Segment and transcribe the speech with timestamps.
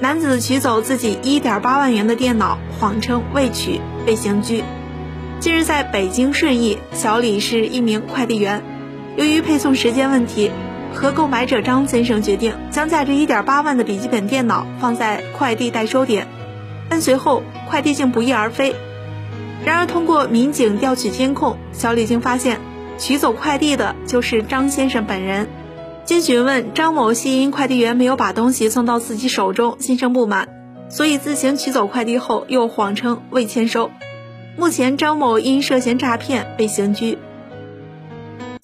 [0.00, 4.64] 男子取走自己1.8万元的电脑，谎称未取，被刑拘。
[5.40, 8.62] 近日，在北京顺义，小李是一名快递员，
[9.16, 10.50] 由于配送时间问题，
[10.94, 16.26] 和购买者张先生决定将价值1.8万的笔记本电脑放在快递代收点，
[16.88, 18.74] 但随后快递竟不翼而飞。
[19.66, 22.58] 然而，通过民警调取监控，小李竟发现
[22.96, 25.46] 取走快递的就是张先生本人。
[26.04, 30.48] 经询问，张某系因快递员没有把东西送到自己手中，心生不满，
[30.88, 33.90] 所以自行取走快递后又谎称未签收。
[34.56, 37.16] 目前，张某因涉嫌诈骗被刑拘。